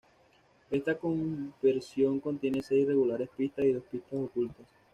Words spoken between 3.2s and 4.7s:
pistas y dos pistas ocultas.